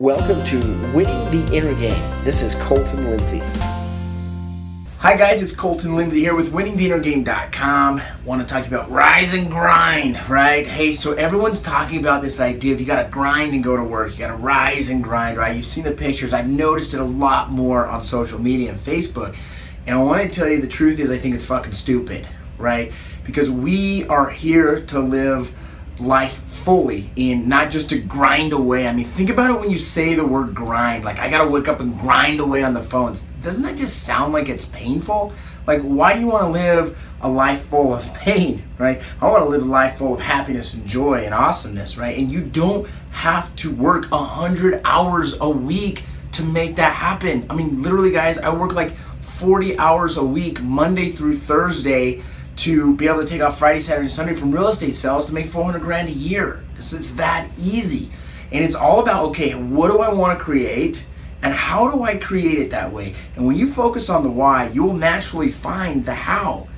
Welcome 0.00 0.42
to 0.44 0.56
Winning 0.94 1.30
the 1.30 1.54
Inner 1.54 1.74
Game. 1.74 2.24
This 2.24 2.40
is 2.40 2.54
Colton 2.54 3.10
Lindsay. 3.10 3.42
Hi 4.96 5.14
guys, 5.14 5.42
it's 5.42 5.52
Colton 5.52 5.94
Lindsay 5.94 6.20
here 6.20 6.34
with 6.34 6.54
winningtheinnergame.com. 6.54 8.00
Want 8.24 8.40
to 8.40 8.50
talk 8.50 8.66
about 8.66 8.90
rise 8.90 9.34
and 9.34 9.50
grind, 9.50 10.18
right? 10.26 10.66
Hey, 10.66 10.94
so 10.94 11.12
everyone's 11.12 11.60
talking 11.60 12.00
about 12.00 12.22
this 12.22 12.40
idea 12.40 12.72
of 12.72 12.80
you 12.80 12.86
got 12.86 13.02
to 13.02 13.10
grind 13.10 13.52
and 13.52 13.62
go 13.62 13.76
to 13.76 13.84
work. 13.84 14.12
You 14.12 14.18
got 14.20 14.28
to 14.28 14.36
rise 14.36 14.88
and 14.88 15.04
grind, 15.04 15.36
right? 15.36 15.54
You've 15.54 15.66
seen 15.66 15.84
the 15.84 15.92
pictures. 15.92 16.32
I've 16.32 16.48
noticed 16.48 16.94
it 16.94 17.00
a 17.00 17.04
lot 17.04 17.50
more 17.50 17.84
on 17.84 18.02
social 18.02 18.40
media 18.40 18.70
and 18.70 18.80
Facebook. 18.80 19.36
And 19.86 19.98
I 19.98 20.02
want 20.02 20.22
to 20.22 20.34
tell 20.34 20.48
you 20.48 20.62
the 20.62 20.66
truth 20.66 20.98
is 20.98 21.10
I 21.10 21.18
think 21.18 21.34
it's 21.34 21.44
fucking 21.44 21.72
stupid, 21.72 22.26
right? 22.56 22.90
Because 23.22 23.50
we 23.50 24.06
are 24.06 24.30
here 24.30 24.80
to 24.80 24.98
live 24.98 25.54
life 26.00 26.42
fully 26.44 27.10
in 27.16 27.48
not 27.48 27.70
just 27.70 27.90
to 27.90 28.00
grind 28.00 28.52
away. 28.52 28.86
I 28.86 28.92
mean, 28.92 29.04
think 29.04 29.30
about 29.30 29.50
it 29.50 29.60
when 29.60 29.70
you 29.70 29.78
say 29.78 30.14
the 30.14 30.26
word 30.26 30.54
grind. 30.54 31.04
Like, 31.04 31.18
I 31.18 31.28
gotta 31.28 31.48
wake 31.48 31.68
up 31.68 31.80
and 31.80 31.98
grind 31.98 32.40
away 32.40 32.62
on 32.62 32.74
the 32.74 32.82
phones. 32.82 33.22
Doesn't 33.42 33.62
that 33.62 33.76
just 33.76 34.02
sound 34.04 34.32
like 34.32 34.48
it's 34.48 34.64
painful? 34.64 35.32
Like, 35.66 35.82
why 35.82 36.14
do 36.14 36.20
you 36.20 36.26
wanna 36.26 36.50
live 36.50 36.98
a 37.20 37.28
life 37.28 37.64
full 37.66 37.94
of 37.94 38.12
pain, 38.14 38.64
right? 38.78 39.00
I 39.20 39.28
wanna 39.28 39.46
live 39.46 39.62
a 39.62 39.66
life 39.66 39.98
full 39.98 40.14
of 40.14 40.20
happiness 40.20 40.74
and 40.74 40.86
joy 40.86 41.24
and 41.24 41.34
awesomeness, 41.34 41.96
right? 41.96 42.16
And 42.16 42.30
you 42.30 42.40
don't 42.40 42.88
have 43.10 43.54
to 43.56 43.74
work 43.74 44.10
a 44.12 44.24
hundred 44.24 44.80
hours 44.84 45.40
a 45.40 45.48
week 45.48 46.04
to 46.32 46.42
make 46.42 46.76
that 46.76 46.94
happen. 46.94 47.46
I 47.50 47.54
mean, 47.54 47.82
literally, 47.82 48.10
guys, 48.10 48.38
I 48.38 48.50
work 48.50 48.72
like 48.72 48.96
40 49.20 49.78
hours 49.78 50.16
a 50.16 50.24
week, 50.24 50.60
Monday 50.60 51.10
through 51.10 51.36
Thursday 51.36 52.22
to 52.56 52.94
be 52.96 53.06
able 53.06 53.20
to 53.20 53.26
take 53.26 53.40
off 53.40 53.58
Friday, 53.58 53.80
Saturday, 53.80 54.06
and 54.06 54.12
Sunday 54.12 54.34
from 54.34 54.52
real 54.52 54.68
estate 54.68 54.94
sales 54.94 55.26
to 55.26 55.34
make 55.34 55.48
400 55.48 55.80
grand 55.80 56.08
a 56.08 56.12
year. 56.12 56.62
It's, 56.76 56.92
it's 56.92 57.10
that 57.12 57.48
easy. 57.58 58.10
And 58.52 58.64
it's 58.64 58.74
all 58.74 59.00
about 59.00 59.24
okay, 59.26 59.54
what 59.54 59.88
do 59.88 59.98
I 59.98 60.12
want 60.12 60.38
to 60.38 60.44
create? 60.44 61.04
And 61.42 61.54
how 61.54 61.90
do 61.90 62.02
I 62.02 62.16
create 62.16 62.58
it 62.58 62.70
that 62.70 62.92
way? 62.92 63.14
And 63.34 63.46
when 63.46 63.56
you 63.56 63.72
focus 63.72 64.10
on 64.10 64.22
the 64.22 64.30
why, 64.30 64.68
you'll 64.68 64.92
naturally 64.92 65.50
find 65.50 66.04
the 66.04 66.14
how. 66.14 66.68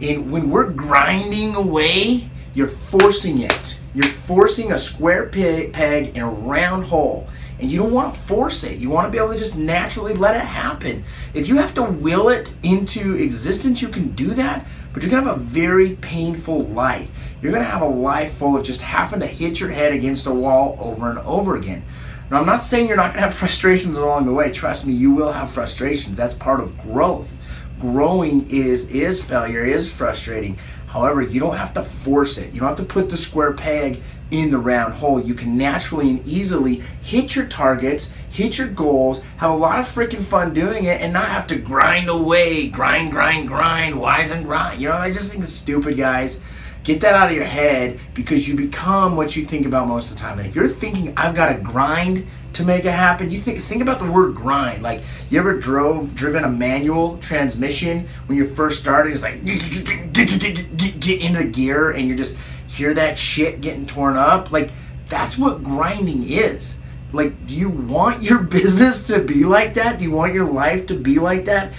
And 0.00 0.30
when 0.30 0.50
we're 0.50 0.70
grinding 0.70 1.54
away, 1.54 2.30
you're 2.54 2.68
forcing 2.68 3.40
it. 3.40 3.75
You're 3.96 4.04
forcing 4.04 4.72
a 4.72 4.78
square 4.78 5.24
peg 5.24 6.14
in 6.14 6.20
a 6.20 6.30
round 6.30 6.84
hole. 6.84 7.26
And 7.58 7.72
you 7.72 7.78
don't 7.78 7.92
want 7.92 8.12
to 8.12 8.20
force 8.20 8.62
it. 8.62 8.76
You 8.76 8.90
want 8.90 9.06
to 9.06 9.10
be 9.10 9.16
able 9.16 9.32
to 9.32 9.38
just 9.38 9.56
naturally 9.56 10.12
let 10.12 10.36
it 10.36 10.44
happen. 10.44 11.02
If 11.32 11.48
you 11.48 11.56
have 11.56 11.72
to 11.76 11.82
will 11.82 12.28
it 12.28 12.52
into 12.62 13.14
existence, 13.14 13.80
you 13.80 13.88
can 13.88 14.10
do 14.10 14.34
that, 14.34 14.66
but 14.92 15.02
you're 15.02 15.10
going 15.10 15.24
to 15.24 15.30
have 15.30 15.40
a 15.40 15.42
very 15.42 15.96
painful 15.96 16.64
life. 16.64 17.10
You're 17.40 17.52
going 17.52 17.64
to 17.64 17.70
have 17.70 17.80
a 17.80 17.88
life 17.88 18.34
full 18.34 18.54
of 18.54 18.64
just 18.64 18.82
having 18.82 19.20
to 19.20 19.26
hit 19.26 19.60
your 19.60 19.70
head 19.70 19.94
against 19.94 20.26
a 20.26 20.30
wall 20.30 20.76
over 20.78 21.08
and 21.08 21.18
over 21.20 21.56
again. 21.56 21.82
Now, 22.30 22.40
I'm 22.40 22.46
not 22.46 22.60
saying 22.60 22.88
you're 22.88 22.98
not 22.98 23.14
going 23.14 23.22
to 23.22 23.30
have 23.30 23.34
frustrations 23.38 23.96
along 23.96 24.26
the 24.26 24.34
way. 24.34 24.52
Trust 24.52 24.86
me, 24.86 24.92
you 24.92 25.10
will 25.10 25.32
have 25.32 25.50
frustrations. 25.50 26.18
That's 26.18 26.34
part 26.34 26.60
of 26.60 26.76
growth. 26.82 27.34
Growing 27.80 28.50
is 28.50 28.90
is 28.90 29.22
failure, 29.22 29.62
is 29.62 29.92
frustrating. 29.92 30.58
However, 30.86 31.20
you 31.20 31.40
don't 31.40 31.56
have 31.56 31.74
to 31.74 31.82
force 31.82 32.38
it. 32.38 32.52
You 32.54 32.60
don't 32.60 32.70
have 32.70 32.78
to 32.78 32.84
put 32.84 33.10
the 33.10 33.16
square 33.16 33.52
peg 33.52 34.02
in 34.30 34.50
the 34.50 34.58
round 34.58 34.94
hole. 34.94 35.20
You 35.20 35.34
can 35.34 35.56
naturally 35.56 36.10
and 36.10 36.26
easily 36.26 36.82
hit 37.02 37.36
your 37.36 37.46
targets, 37.46 38.12
hit 38.30 38.58
your 38.58 38.68
goals, 38.68 39.20
have 39.36 39.50
a 39.50 39.56
lot 39.56 39.78
of 39.78 39.86
freaking 39.86 40.22
fun 40.22 40.52
doing 40.52 40.84
it, 40.84 41.00
and 41.00 41.12
not 41.12 41.28
have 41.28 41.46
to 41.48 41.56
grind 41.56 42.08
away, 42.08 42.68
grind, 42.68 43.12
grind, 43.12 43.48
grind, 43.48 44.00
wise 44.00 44.30
and 44.30 44.44
grind. 44.44 44.80
You 44.80 44.88
know, 44.88 44.94
I 44.94 45.12
just 45.12 45.30
think 45.30 45.44
it's 45.44 45.52
stupid, 45.52 45.96
guys. 45.96 46.40
Get 46.86 47.00
that 47.00 47.14
out 47.14 47.30
of 47.30 47.34
your 47.34 47.44
head 47.44 47.98
because 48.14 48.46
you 48.46 48.54
become 48.54 49.16
what 49.16 49.34
you 49.34 49.44
think 49.44 49.66
about 49.66 49.88
most 49.88 50.12
of 50.12 50.16
the 50.16 50.22
time. 50.22 50.38
And 50.38 50.46
if 50.46 50.54
you're 50.54 50.68
thinking, 50.68 51.12
I've 51.16 51.34
got 51.34 51.52
to 51.52 51.58
grind 51.58 52.28
to 52.52 52.64
make 52.64 52.84
it 52.84 52.92
happen, 52.92 53.28
you 53.32 53.38
think 53.38 53.60
think 53.60 53.82
about 53.82 53.98
the 53.98 54.08
word 54.08 54.36
grind. 54.36 54.84
Like 54.84 55.02
you 55.28 55.40
ever 55.40 55.58
drove 55.58 56.14
driven 56.14 56.44
a 56.44 56.48
manual 56.48 57.18
transmission 57.18 58.08
when 58.26 58.38
you're 58.38 58.46
first 58.46 58.78
started? 58.78 59.12
it's 59.12 59.24
like 59.24 59.44
get 59.44 61.20
into 61.20 61.42
gear 61.42 61.90
and 61.90 62.06
you're 62.06 62.16
just 62.16 62.36
hear 62.68 62.94
that 62.94 63.18
shit 63.18 63.60
getting 63.60 63.84
torn 63.86 64.16
up. 64.16 64.52
Like, 64.52 64.70
that's 65.08 65.36
what 65.36 65.64
grinding 65.64 66.30
is. 66.30 66.78
Like, 67.12 67.46
do 67.46 67.56
you 67.56 67.68
want 67.68 68.22
your 68.22 68.38
business 68.58 69.06
to 69.08 69.20
be 69.20 69.44
like 69.44 69.74
that? 69.74 69.98
Do 69.98 70.04
you 70.04 70.10
want 70.10 70.34
your 70.34 70.50
life 70.50 70.86
to 70.86 70.94
be 70.94 71.18
like 71.18 71.46
that? 71.46 71.72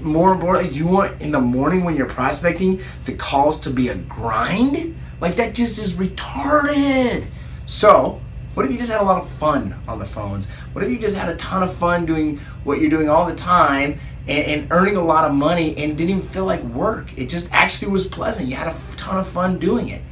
More 0.00 0.32
importantly, 0.32 0.76
you 0.76 0.86
want 0.86 1.20
in 1.20 1.32
the 1.32 1.40
morning 1.40 1.84
when 1.84 1.96
you're 1.96 2.06
prospecting 2.06 2.80
the 3.04 3.14
calls 3.14 3.58
to 3.60 3.70
be 3.70 3.88
a 3.88 3.94
grind? 3.94 4.96
Like, 5.20 5.36
that 5.36 5.54
just 5.54 5.78
is 5.78 5.94
retarded. 5.94 7.28
So, 7.66 8.20
what 8.54 8.64
if 8.64 8.72
you 8.72 8.78
just 8.78 8.90
had 8.90 9.00
a 9.00 9.04
lot 9.04 9.20
of 9.20 9.28
fun 9.32 9.74
on 9.86 9.98
the 9.98 10.04
phones? 10.04 10.46
What 10.72 10.82
if 10.82 10.90
you 10.90 10.98
just 10.98 11.16
had 11.16 11.28
a 11.28 11.36
ton 11.36 11.62
of 11.62 11.74
fun 11.74 12.06
doing 12.06 12.38
what 12.64 12.80
you're 12.80 12.90
doing 12.90 13.08
all 13.08 13.26
the 13.26 13.34
time 13.34 13.98
and, 14.26 14.46
and, 14.46 14.72
earning 14.72 14.96
a 14.96 15.04
lot 15.04 15.28
of 15.28 15.34
money 15.34 15.76
and 15.76 15.96
didn't 15.96 16.10
even 16.10 16.22
feel 16.22 16.46
like 16.46 16.62
work? 16.62 17.16
It 17.18 17.28
just 17.28 17.52
actually 17.52 17.92
was 17.92 18.06
pleasant. 18.06 18.48
You 18.48 18.56
had 18.56 18.68
a 18.68 18.76
ton 18.96 19.18
of 19.18 19.26
fun 19.26 19.58
doing 19.58 19.88
it. 19.88 20.02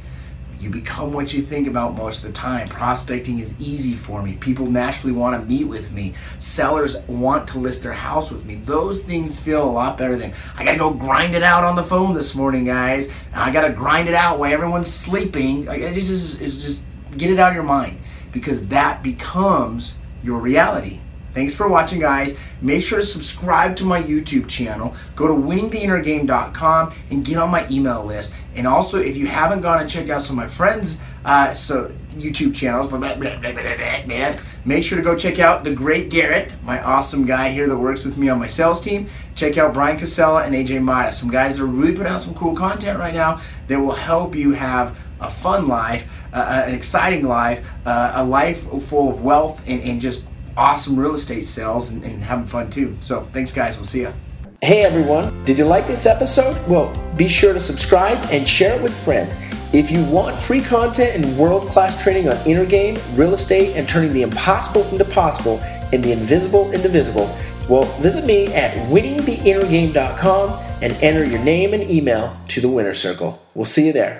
You 0.59 0.69
become 0.69 1.13
what 1.13 1.33
you 1.33 1.41
think 1.41 1.67
about 1.67 1.95
most 1.95 2.23
of 2.23 2.27
the 2.27 2.33
time. 2.33 2.67
Prospecting 2.67 3.39
is 3.39 3.59
easy 3.59 3.93
for 3.93 4.21
me. 4.21 4.33
People 4.33 4.65
naturally 4.65 5.13
want 5.13 5.39
to 5.39 5.47
meet 5.47 5.65
with 5.65 5.91
me. 5.91 6.13
Sellers 6.39 6.97
want 7.07 7.47
to 7.49 7.59
list 7.59 7.83
their 7.83 7.93
house 7.93 8.31
with 8.31 8.45
me. 8.45 8.55
Those 8.55 9.03
things 9.03 9.39
feel 9.39 9.63
a 9.63 9.69
lot 9.69 9.97
better 9.97 10.15
than 10.15 10.33
I 10.55 10.63
got 10.63 10.71
to 10.71 10.77
go 10.77 10.91
grind 10.91 11.35
it 11.35 11.43
out 11.43 11.63
on 11.63 11.75
the 11.75 11.83
phone 11.83 12.15
this 12.15 12.33
morning, 12.35 12.65
guys. 12.65 13.09
I 13.33 13.51
got 13.51 13.67
to 13.67 13.73
grind 13.73 14.09
it 14.09 14.15
out 14.15 14.39
while 14.39 14.51
everyone's 14.51 14.91
sleeping. 14.91 15.67
It's 15.69 16.07
just, 16.07 16.41
it's 16.41 16.63
just 16.63 16.83
get 17.17 17.29
it 17.29 17.39
out 17.39 17.49
of 17.49 17.55
your 17.55 17.63
mind 17.63 17.99
because 18.31 18.67
that 18.67 19.03
becomes 19.03 19.95
your 20.23 20.39
reality. 20.39 20.99
Thanks 21.35 21.53
for 21.53 21.67
watching, 21.67 21.99
guys. 21.99 22.37
Make 22.61 22.81
sure 22.81 22.99
to 22.99 23.05
subscribe 23.05 23.75
to 23.75 23.83
my 23.83 24.01
YouTube 24.01 24.47
channel. 24.47 24.95
Go 25.17 25.27
to 25.27 25.33
winningtheinnergame.com 25.33 26.93
and 27.09 27.25
get 27.25 27.35
on 27.35 27.49
my 27.51 27.67
email 27.69 28.05
list. 28.05 28.33
And 28.55 28.65
also, 28.65 29.01
if 29.01 29.17
you 29.17 29.27
haven't 29.27 29.59
gone 29.59 29.81
and 29.81 29.89
checked 29.89 30.09
out 30.09 30.21
some 30.21 30.39
of 30.39 30.43
my 30.45 30.47
friends' 30.47 30.97
uh, 31.25 31.51
so 31.51 31.91
YouTube 32.13 32.55
channels, 32.55 32.87
blah, 32.87 32.99
blah, 32.99 33.15
blah, 33.15 34.35
make 34.63 34.85
sure 34.85 34.97
to 34.97 35.03
go 35.03 35.13
check 35.13 35.39
out 35.39 35.65
the 35.65 35.73
Great 35.73 36.09
Garrett, 36.09 36.53
my 36.63 36.81
awesome 36.81 37.25
guy 37.25 37.51
here 37.51 37.67
that 37.67 37.75
works 37.75 38.05
with 38.05 38.17
me 38.17 38.29
on 38.29 38.39
my 38.39 38.47
sales 38.47 38.79
team. 38.79 39.09
Check 39.35 39.57
out 39.57 39.73
Brian 39.73 39.97
Casella 39.97 40.43
and 40.43 40.55
AJ 40.55 40.81
Mata, 40.81 41.11
some 41.11 41.29
guys 41.29 41.59
are 41.59 41.65
really 41.65 41.91
putting 41.91 42.13
out 42.13 42.21
some 42.21 42.33
cool 42.33 42.55
content 42.55 42.97
right 42.97 43.13
now 43.13 43.41
that 43.67 43.77
will 43.77 43.91
help 43.91 44.35
you 44.35 44.53
have 44.53 44.97
a 45.19 45.29
fun 45.29 45.67
life, 45.67 46.07
uh, 46.31 46.63
an 46.65 46.73
exciting 46.73 47.27
life, 47.27 47.67
uh, 47.85 48.13
a 48.15 48.23
life 48.23 48.69
full 48.83 49.09
of 49.09 49.21
wealth, 49.21 49.59
and, 49.67 49.83
and 49.83 49.99
just 49.99 50.25
awesome 50.57 50.97
real 50.97 51.13
estate 51.13 51.45
sales 51.45 51.89
and, 51.89 52.03
and 52.03 52.23
having 52.23 52.45
fun 52.45 52.69
too. 52.69 52.95
So 53.01 53.27
thanks, 53.33 53.51
guys. 53.51 53.77
We'll 53.77 53.85
see 53.85 54.01
you. 54.01 54.13
Hey 54.61 54.83
everyone, 54.83 55.43
did 55.43 55.59
you 55.59 55.65
like 55.65 55.85
this 55.85 56.05
episode? 56.05 56.55
Well, 56.67 56.91
be 57.17 57.27
sure 57.27 57.53
to 57.53 57.59
subscribe 57.59 58.17
and 58.31 58.47
share 58.47 58.75
it 58.75 58.81
with 58.81 58.93
a 58.93 59.03
friend. 59.03 59.31
If 59.73 59.91
you 59.91 60.03
want 60.05 60.39
free 60.39 60.61
content 60.61 61.23
and 61.23 61.37
world 61.37 61.67
class 61.67 62.01
training 62.01 62.29
on 62.29 62.37
inner 62.47 62.65
game, 62.65 62.97
real 63.15 63.33
estate, 63.33 63.75
and 63.75 63.87
turning 63.87 64.13
the 64.13 64.21
impossible 64.21 64.83
into 64.87 65.03
possible 65.05 65.59
and 65.91 66.01
the 66.03 66.13
invisible 66.13 66.71
into 66.71 66.87
visible, 66.87 67.29
well, 67.69 67.83
visit 67.99 68.25
me 68.25 68.47
at 68.53 68.71
winningtheinnergame.com 68.89 70.63
and 70.81 70.93
enter 71.01 71.25
your 71.25 71.43
name 71.43 71.73
and 71.73 71.83
email 71.83 72.35
to 72.47 72.61
the 72.61 72.69
winner 72.69 72.93
circle. 72.93 73.41
We'll 73.53 73.65
see 73.65 73.87
you 73.87 73.93
there. 73.93 74.13